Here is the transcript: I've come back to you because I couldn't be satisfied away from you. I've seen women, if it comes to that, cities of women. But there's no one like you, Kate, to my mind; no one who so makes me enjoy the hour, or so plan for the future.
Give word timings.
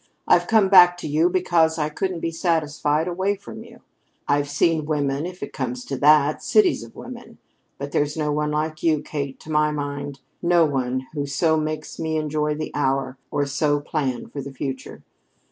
I've 0.27 0.47
come 0.47 0.67
back 0.67 0.97
to 0.97 1.07
you 1.07 1.29
because 1.29 1.77
I 1.77 1.89
couldn't 1.89 2.21
be 2.21 2.31
satisfied 2.31 3.07
away 3.07 3.35
from 3.35 3.63
you. 3.63 3.81
I've 4.27 4.49
seen 4.49 4.87
women, 4.87 5.27
if 5.27 5.43
it 5.43 5.53
comes 5.53 5.85
to 5.85 5.97
that, 5.97 6.41
cities 6.41 6.81
of 6.81 6.95
women. 6.95 7.37
But 7.77 7.91
there's 7.91 8.17
no 8.17 8.31
one 8.31 8.49
like 8.49 8.81
you, 8.81 9.03
Kate, 9.03 9.39
to 9.41 9.51
my 9.51 9.69
mind; 9.69 10.19
no 10.41 10.65
one 10.65 11.05
who 11.13 11.27
so 11.27 11.55
makes 11.55 11.99
me 11.99 12.17
enjoy 12.17 12.55
the 12.55 12.71
hour, 12.73 13.19
or 13.29 13.45
so 13.45 13.79
plan 13.79 14.25
for 14.27 14.41
the 14.41 14.51
future. 14.51 15.03